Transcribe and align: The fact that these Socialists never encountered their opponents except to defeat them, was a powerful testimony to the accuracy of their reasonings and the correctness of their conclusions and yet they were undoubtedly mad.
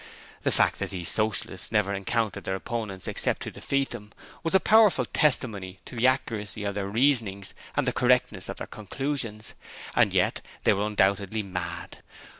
The 0.41 0.51
fact 0.51 0.79
that 0.79 0.89
these 0.89 1.09
Socialists 1.09 1.71
never 1.71 1.93
encountered 1.93 2.43
their 2.43 2.55
opponents 2.55 3.07
except 3.07 3.43
to 3.43 3.51
defeat 3.51 3.91
them, 3.91 4.11
was 4.41 4.55
a 4.55 4.59
powerful 4.59 5.05
testimony 5.05 5.77
to 5.85 5.95
the 5.95 6.07
accuracy 6.07 6.63
of 6.63 6.73
their 6.73 6.89
reasonings 6.89 7.53
and 7.75 7.87
the 7.87 7.93
correctness 7.93 8.49
of 8.49 8.57
their 8.57 8.65
conclusions 8.65 9.53
and 9.95 10.11
yet 10.11 10.41
they 10.63 10.73
were 10.73 10.87
undoubtedly 10.87 11.43
mad. 11.43 11.97